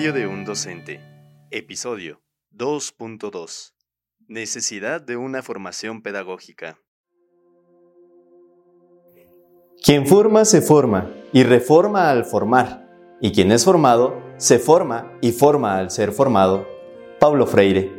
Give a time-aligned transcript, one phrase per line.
[0.00, 0.98] Diario de un docente.
[1.50, 2.22] Episodio
[2.56, 3.74] 2.2.
[4.28, 6.78] Necesidad de una formación pedagógica.
[9.84, 12.88] Quien forma se forma y reforma al formar,
[13.20, 16.66] y quien es formado se forma y forma al ser formado.
[17.18, 17.92] Pablo Freire.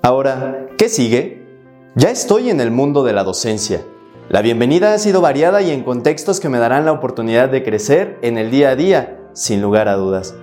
[0.00, 1.46] Ahora, ¿qué sigue?
[1.94, 3.84] Ya estoy en el mundo de la docencia.
[4.30, 8.18] La bienvenida ha sido variada y en contextos que me darán la oportunidad de crecer
[8.22, 10.34] en el día a día, sin lugar a dudas.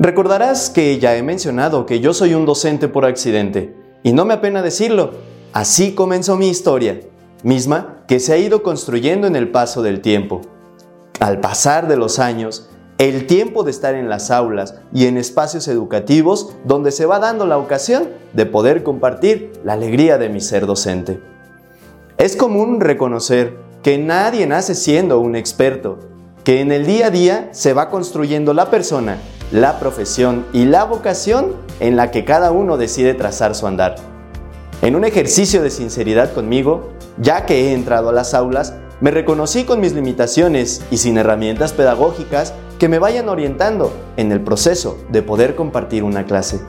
[0.00, 4.34] Recordarás que ya he mencionado que yo soy un docente por accidente, y no me
[4.34, 5.12] apena decirlo,
[5.52, 7.00] así comenzó mi historia,
[7.44, 10.40] misma que se ha ido construyendo en el paso del tiempo.
[11.20, 15.68] Al pasar de los años, el tiempo de estar en las aulas y en espacios
[15.68, 20.66] educativos donde se va dando la ocasión de poder compartir la alegría de mi ser
[20.66, 21.20] docente.
[22.18, 26.00] Es común reconocer que nadie nace siendo un experto,
[26.42, 29.18] que en el día a día se va construyendo la persona
[29.52, 33.96] la profesión y la vocación en la que cada uno decide trazar su andar.
[34.82, 39.64] En un ejercicio de sinceridad conmigo, ya que he entrado a las aulas, me reconocí
[39.64, 45.22] con mis limitaciones y sin herramientas pedagógicas que me vayan orientando en el proceso de
[45.22, 46.60] poder compartir una clase.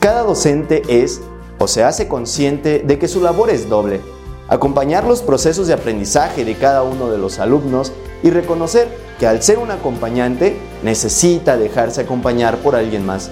[0.00, 1.20] Cada docente es
[1.58, 4.00] o se hace consciente de que su labor es doble,
[4.48, 7.92] acompañar los procesos de aprendizaje de cada uno de los alumnos
[8.22, 13.30] y reconocer que al ser un acompañante necesita dejarse acompañar por alguien más.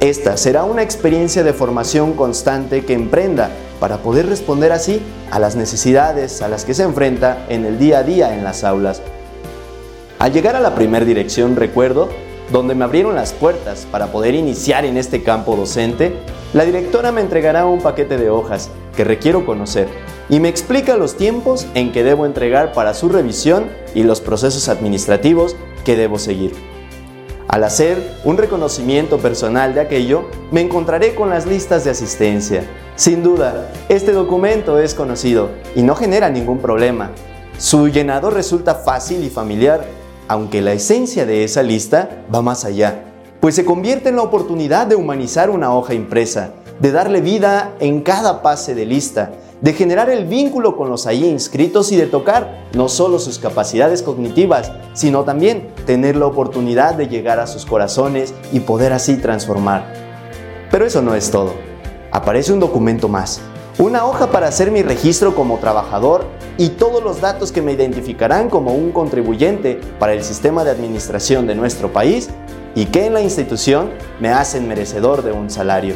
[0.00, 5.56] Esta será una experiencia de formación constante que emprenda para poder responder así a las
[5.56, 9.02] necesidades a las que se enfrenta en el día a día en las aulas.
[10.18, 12.08] Al llegar a la primera dirección recuerdo,
[12.50, 16.14] donde me abrieron las puertas para poder iniciar en este campo docente,
[16.52, 19.88] la directora me entregará un paquete de hojas que requiero conocer
[20.28, 24.68] y me explica los tiempos en que debo entregar para su revisión y los procesos
[24.68, 26.52] administrativos que debo seguir.
[27.48, 32.62] Al hacer un reconocimiento personal de aquello, me encontraré con las listas de asistencia.
[32.94, 37.10] Sin duda, este documento es conocido y no genera ningún problema.
[37.58, 39.84] Su llenado resulta fácil y familiar,
[40.28, 43.04] aunque la esencia de esa lista va más allá,
[43.40, 48.02] pues se convierte en la oportunidad de humanizar una hoja impresa, de darle vida en
[48.02, 52.64] cada pase de lista, de generar el vínculo con los ahí inscritos y de tocar
[52.72, 58.34] no solo sus capacidades cognitivas, sino también tener la oportunidad de llegar a sus corazones
[58.52, 59.92] y poder así transformar.
[60.70, 61.52] Pero eso no es todo.
[62.10, 63.40] Aparece un documento más,
[63.78, 66.24] una hoja para hacer mi registro como trabajador
[66.56, 71.46] y todos los datos que me identificarán como un contribuyente para el sistema de administración
[71.46, 72.30] de nuestro país
[72.74, 75.94] y que en la institución me hacen merecedor de un salario.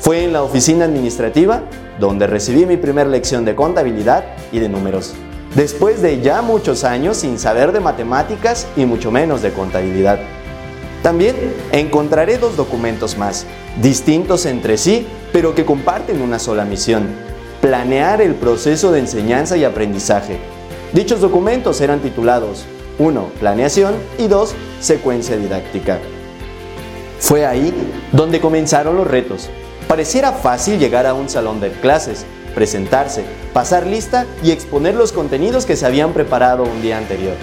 [0.00, 1.62] Fue en la oficina administrativa
[1.98, 5.14] donde recibí mi primera lección de contabilidad y de números.
[5.54, 10.18] Después de ya muchos años sin saber de matemáticas y mucho menos de contabilidad.
[11.02, 11.36] También
[11.72, 13.46] encontraré dos documentos más,
[13.80, 17.06] distintos entre sí, pero que comparten una sola misión,
[17.60, 20.38] planear el proceso de enseñanza y aprendizaje.
[20.92, 22.64] Dichos documentos eran titulados
[22.98, 23.30] 1.
[23.40, 24.54] Planeación y 2.
[24.80, 25.98] Secuencia didáctica.
[27.18, 27.72] Fue ahí
[28.12, 29.48] donde comenzaron los retos,
[29.88, 32.26] Pareciera fácil llegar a un salón de clases,
[32.56, 37.36] presentarse, pasar lista y exponer los contenidos que se habían preparado un día anterior.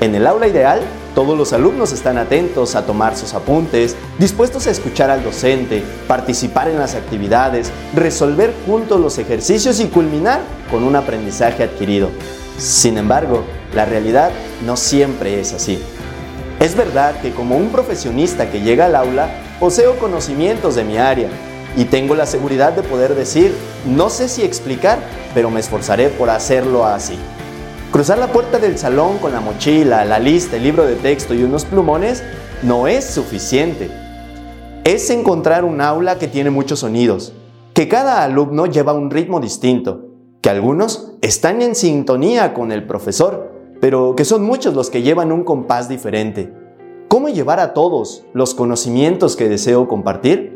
[0.00, 0.82] En el aula ideal,
[1.14, 6.68] todos los alumnos están atentos a tomar sus apuntes, dispuestos a escuchar al docente, participar
[6.68, 12.10] en las actividades, resolver juntos los ejercicios y culminar con un aprendizaje adquirido.
[12.56, 13.42] Sin embargo,
[13.74, 14.30] la realidad
[14.64, 15.80] no siempre es así.
[16.60, 21.28] Es verdad que como un profesionista que llega al aula, poseo conocimientos de mi área,
[21.76, 23.54] y tengo la seguridad de poder decir,
[23.86, 24.98] no sé si explicar,
[25.34, 27.18] pero me esforzaré por hacerlo así.
[27.90, 31.42] Cruzar la puerta del salón con la mochila, la lista, el libro de texto y
[31.42, 32.22] unos plumones
[32.62, 33.90] no es suficiente.
[34.84, 37.32] Es encontrar un aula que tiene muchos sonidos,
[37.72, 40.06] que cada alumno lleva un ritmo distinto,
[40.40, 45.32] que algunos están en sintonía con el profesor, pero que son muchos los que llevan
[45.32, 46.52] un compás diferente.
[47.08, 50.53] ¿Cómo llevar a todos los conocimientos que deseo compartir?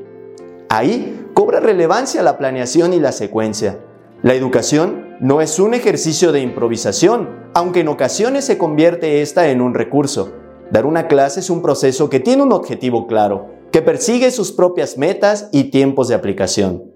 [0.70, 3.78] Ahí cobra relevancia la planeación y la secuencia.
[4.22, 9.62] La educación no es un ejercicio de improvisación, aunque en ocasiones se convierte esta en
[9.62, 10.32] un recurso.
[10.70, 14.98] Dar una clase es un proceso que tiene un objetivo claro, que persigue sus propias
[14.98, 16.92] metas y tiempos de aplicación.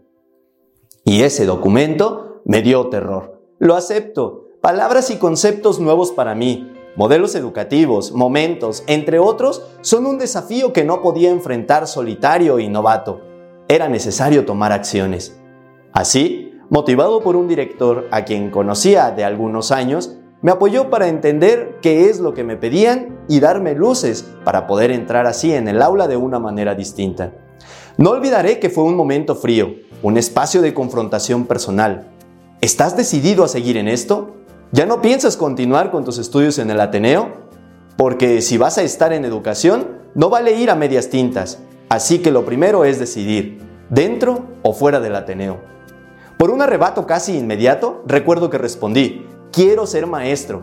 [1.04, 3.40] Y ese documento me dio terror.
[3.58, 4.48] Lo acepto.
[4.60, 10.84] Palabras y conceptos nuevos para mí, modelos educativos, momentos, entre otros, son un desafío que
[10.84, 13.31] no podía enfrentar solitario y novato
[13.74, 15.34] era necesario tomar acciones.
[15.94, 21.78] Así, motivado por un director a quien conocía de algunos años, me apoyó para entender
[21.80, 25.80] qué es lo que me pedían y darme luces para poder entrar así en el
[25.80, 27.32] aula de una manera distinta.
[27.96, 32.10] No olvidaré que fue un momento frío, un espacio de confrontación personal.
[32.60, 34.36] ¿Estás decidido a seguir en esto?
[34.72, 37.48] ¿Ya no piensas continuar con tus estudios en el Ateneo?
[37.96, 41.58] Porque si vas a estar en educación, no vale ir a medias tintas.
[41.92, 43.60] Así que lo primero es decidir,
[43.90, 45.58] dentro o fuera del Ateneo.
[46.38, 50.62] Por un arrebato casi inmediato, recuerdo que respondí, quiero ser maestro.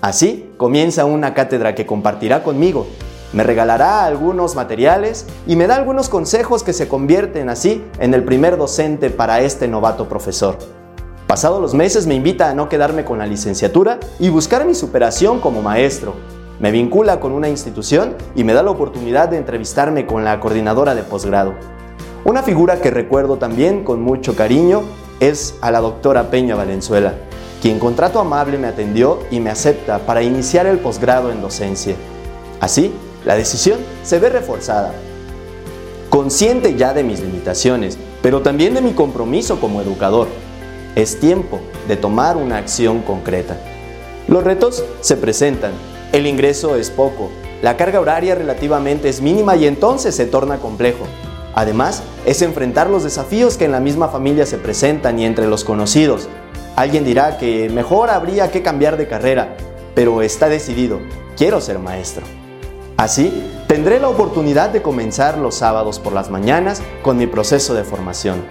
[0.00, 2.86] Así comienza una cátedra que compartirá conmigo.
[3.32, 8.22] Me regalará algunos materiales y me da algunos consejos que se convierten así en el
[8.22, 10.56] primer docente para este novato profesor.
[11.26, 15.40] Pasados los meses me invita a no quedarme con la licenciatura y buscar mi superación
[15.40, 16.14] como maestro.
[16.60, 20.94] Me vincula con una institución y me da la oportunidad de entrevistarme con la coordinadora
[20.94, 21.54] de posgrado.
[22.24, 24.82] Una figura que recuerdo también con mucho cariño
[25.20, 27.14] es a la doctora Peña Valenzuela
[27.60, 31.94] quien con trato amable me atendió y me acepta para iniciar el posgrado en docencia.
[32.60, 32.92] Así,
[33.24, 34.94] la decisión se ve reforzada.
[36.08, 40.28] Consciente ya de mis limitaciones, pero también de mi compromiso como educador,
[40.96, 43.56] es tiempo de tomar una acción concreta.
[44.26, 45.72] Los retos se presentan,
[46.12, 47.30] el ingreso es poco,
[47.62, 51.04] la carga horaria relativamente es mínima y entonces se torna complejo.
[51.54, 55.64] Además, es enfrentar los desafíos que en la misma familia se presentan y entre los
[55.64, 56.28] conocidos,
[56.80, 59.56] Alguien dirá que mejor habría que cambiar de carrera,
[59.94, 61.00] pero está decidido,
[61.36, 62.24] quiero ser maestro.
[62.96, 63.30] Así,
[63.66, 68.42] tendré la oportunidad de comenzar los sábados por las mañanas con mi proceso de formación.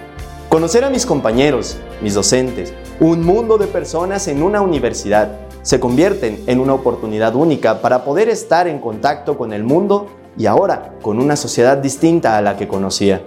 [0.50, 6.44] Conocer a mis compañeros, mis docentes, un mundo de personas en una universidad se convierten
[6.48, 10.08] en una oportunidad única para poder estar en contacto con el mundo
[10.38, 13.22] y ahora con una sociedad distinta a la que conocía.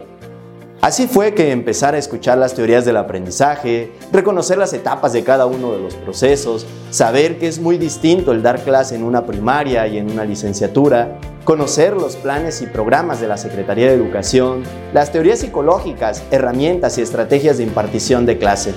[0.83, 5.47] Así fue que empezar a escuchar las teorías del aprendizaje, reconocer las etapas de cada
[5.47, 9.87] uno de los procesos, saber que es muy distinto el dar clase en una primaria
[9.87, 15.13] y en una licenciatura, conocer los planes y programas de la Secretaría de Educación, las
[15.13, 18.75] teorías psicológicas, herramientas y estrategias de impartición de clase.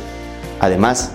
[0.60, 1.12] Además,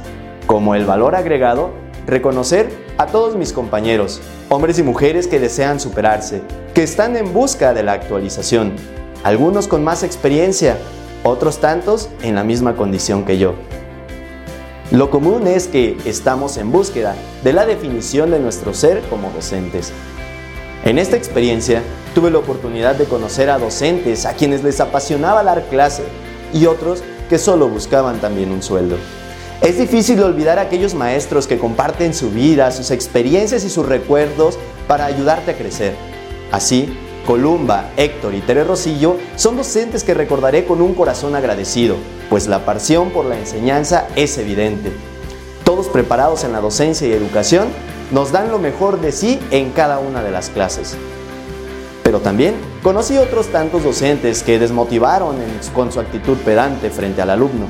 [0.48, 1.70] como el valor agregado,
[2.06, 6.42] reconocer a todos mis compañeros, hombres y mujeres que desean superarse,
[6.74, 8.74] que están en busca de la actualización
[9.22, 10.78] algunos con más experiencia,
[11.24, 13.54] otros tantos en la misma condición que yo.
[14.90, 17.14] Lo común es que estamos en búsqueda
[17.44, 19.92] de la definición de nuestro ser como docentes.
[20.84, 21.82] En esta experiencia
[22.14, 26.02] tuve la oportunidad de conocer a docentes a quienes les apasionaba dar clase
[26.54, 28.96] y otros que solo buscaban también un sueldo.
[29.62, 34.58] Es difícil olvidar a aquellos maestros que comparten su vida, sus experiencias y sus recuerdos
[34.88, 35.94] para ayudarte a crecer.
[36.50, 36.96] Así,
[37.26, 41.96] Columba, Héctor y Tere Rosillo son docentes que recordaré con un corazón agradecido,
[42.30, 44.92] pues la pasión por la enseñanza es evidente.
[45.62, 47.68] Todos preparados en la docencia y educación,
[48.12, 50.96] nos dan lo mejor de sí en cada una de las clases.
[52.02, 55.36] Pero también conocí otros tantos docentes que desmotivaron
[55.74, 57.66] con su actitud pedante frente al alumno,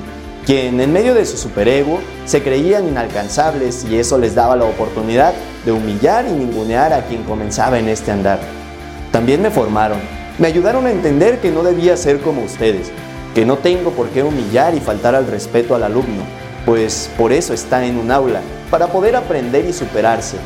[0.46, 5.34] quien en medio de su superego se creían inalcanzables y eso les daba la oportunidad
[5.64, 8.40] de humillar y ningunear a quien comenzaba en este andar.
[9.12, 9.98] También me formaron,
[10.38, 12.90] me ayudaron a entender que no debía ser como ustedes,
[13.34, 16.22] que no tengo por qué humillar y faltar al respeto al alumno,
[16.64, 20.36] pues por eso está en un aula, para poder aprender y superarse.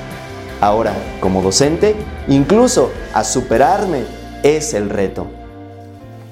[0.60, 1.94] Ahora, como docente,
[2.26, 4.04] incluso a superarme
[4.42, 5.26] es el reto.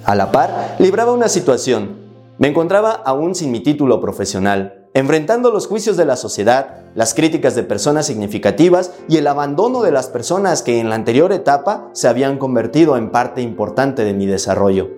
[0.04, 2.01] A la par, libraba una situación.
[2.42, 7.54] Me encontraba aún sin mi título profesional, enfrentando los juicios de la sociedad, las críticas
[7.54, 12.08] de personas significativas y el abandono de las personas que en la anterior etapa se
[12.08, 14.90] habían convertido en parte importante de mi desarrollo.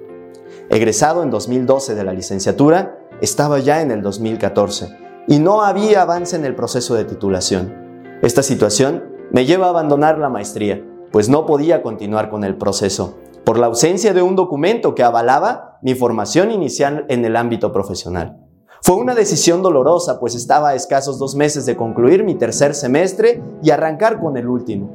[0.70, 4.96] Egresado en 2012 de la licenciatura, estaba ya en el 2014
[5.28, 7.74] y no había avance en el proceso de titulación.
[8.22, 10.82] Esta situación me lleva a abandonar la maestría,
[11.12, 15.73] pues no podía continuar con el proceso, por la ausencia de un documento que avalaba
[15.84, 18.38] mi formación inicial en el ámbito profesional.
[18.80, 23.42] Fue una decisión dolorosa, pues estaba a escasos dos meses de concluir mi tercer semestre
[23.62, 24.90] y arrancar con el último.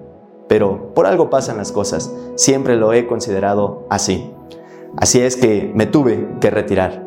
[0.48, 4.34] Pero por algo pasan las cosas, siempre lo he considerado así.
[4.98, 7.06] Así es que me tuve que retirar.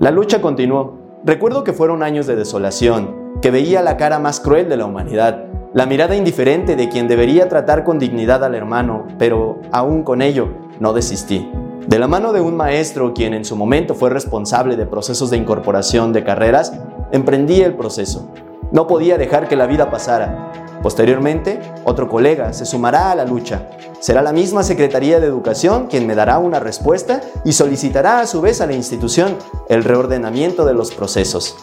[0.00, 0.98] La lucha continuó.
[1.24, 5.44] Recuerdo que fueron años de desolación, que veía la cara más cruel de la humanidad,
[5.74, 10.48] la mirada indiferente de quien debería tratar con dignidad al hermano, pero aún con ello
[10.80, 11.50] no desistí.
[11.86, 15.36] De la mano de un maestro quien en su momento fue responsable de procesos de
[15.36, 16.72] incorporación de carreras,
[17.12, 18.30] emprendí el proceso.
[18.72, 20.80] No podía dejar que la vida pasara.
[20.82, 23.68] Posteriormente, otro colega se sumará a la lucha.
[24.00, 28.40] Será la misma Secretaría de Educación quien me dará una respuesta y solicitará a su
[28.40, 29.36] vez a la institución
[29.68, 31.54] el reordenamiento de los procesos.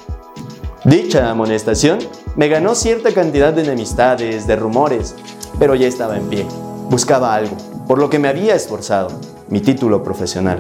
[0.86, 1.98] Dicha amonestación
[2.36, 5.16] me ganó cierta cantidad de enemistades, de rumores,
[5.58, 6.46] pero ya estaba en pie.
[6.90, 7.56] Buscaba algo,
[7.88, 9.10] por lo que me había esforzado,
[9.52, 10.60] mi título profesional.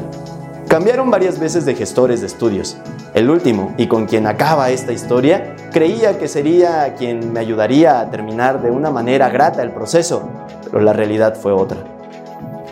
[0.67, 2.77] Cambiaron varias veces de gestores de estudios.
[3.13, 8.11] El último, y con quien acaba esta historia, creía que sería quien me ayudaría a
[8.11, 10.29] terminar de una manera grata el proceso,
[10.65, 11.79] pero la realidad fue otra.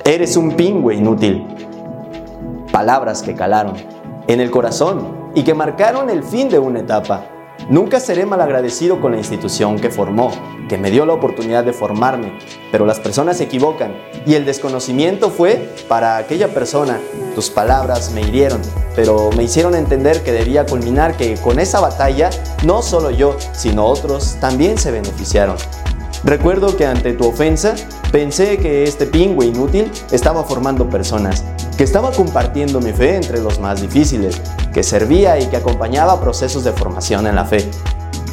[0.05, 1.47] Eres un pingüe inútil.
[2.71, 3.75] Palabras que calaron
[4.27, 7.23] en el corazón y que marcaron el fin de una etapa
[7.69, 10.31] Nunca seré malagradecido con la institución que formó,
[10.67, 12.33] que me dio la oportunidad de formarme,
[12.71, 13.95] pero las personas se equivocan
[14.25, 16.99] y el desconocimiento fue para aquella persona.
[17.35, 18.59] Tus palabras me hirieron,
[18.95, 22.31] pero me hicieron entender que debía culminar que con esa batalla
[22.65, 25.55] no solo yo, sino otros también se beneficiaron.
[26.23, 27.75] Recuerdo que ante tu ofensa
[28.11, 31.45] pensé que este pingüe inútil estaba formando personas,
[31.77, 34.41] que estaba compartiendo mi fe entre los más difíciles,
[34.73, 37.69] que servía y que acompañaba procesos de formación en la fe.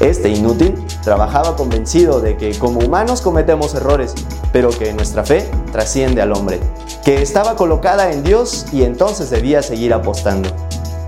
[0.00, 4.14] Este inútil trabajaba convencido de que como humanos cometemos errores,
[4.52, 6.60] pero que nuestra fe trasciende al hombre,
[7.04, 10.50] que estaba colocada en Dios y entonces debía seguir apostando.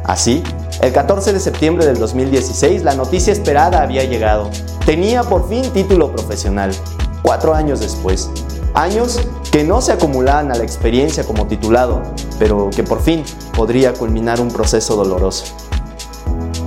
[0.04, 0.42] Así,
[0.80, 4.48] el 14 de septiembre del 2016 la noticia esperada había llegado.
[4.86, 6.70] Tenía por fin título profesional,
[7.22, 8.30] cuatro años después.
[8.74, 9.20] Años
[9.50, 12.02] que no se acumulaban a la experiencia como titulado,
[12.38, 13.24] pero que por fin
[13.56, 15.46] podría culminar un proceso doloroso.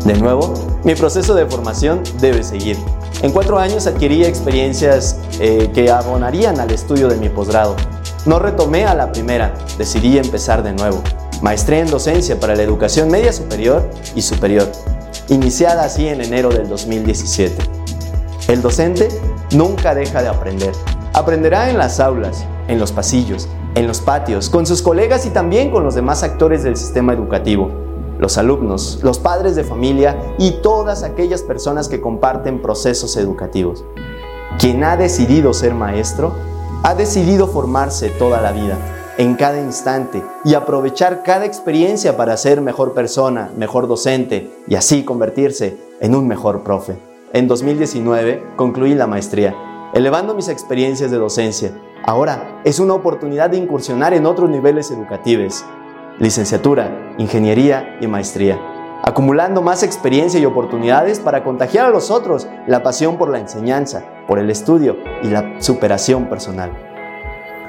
[0.05, 0.53] De nuevo,
[0.83, 2.77] mi proceso de formación debe seguir.
[3.21, 7.75] En cuatro años adquirí experiencias eh, que abonarían al estudio de mi posgrado.
[8.25, 11.03] No retomé a la primera, decidí empezar de nuevo.
[11.41, 14.71] Maestría en docencia para la educación media superior y superior,
[15.27, 17.55] iniciada así en enero del 2017.
[18.47, 19.07] El docente
[19.51, 20.73] nunca deja de aprender.
[21.13, 25.69] Aprenderá en las aulas, en los pasillos, en los patios, con sus colegas y también
[25.69, 27.69] con los demás actores del sistema educativo,
[28.17, 33.83] los alumnos, los padres de familia y todas aquellas personas que comparten procesos educativos.
[34.57, 36.31] Quien ha decidido ser maestro,
[36.83, 38.77] ha decidido formarse toda la vida,
[39.17, 45.03] en cada instante, y aprovechar cada experiencia para ser mejor persona, mejor docente y así
[45.03, 46.95] convertirse en un mejor profe.
[47.33, 51.71] En 2019 concluí la maestría elevando mis experiencias de docencia.
[52.03, 55.65] Ahora es una oportunidad de incursionar en otros niveles educativos,
[56.19, 58.59] licenciatura, ingeniería y maestría,
[59.03, 64.03] acumulando más experiencia y oportunidades para contagiar a los otros la pasión por la enseñanza,
[64.27, 66.71] por el estudio y la superación personal.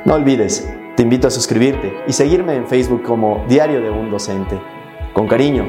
[0.04, 4.60] No olvides, te invito a suscribirte y seguirme en Facebook como Diario de un Docente.
[5.14, 5.64] Con cariño,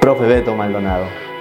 [0.00, 1.31] Profe Beto Maldonado.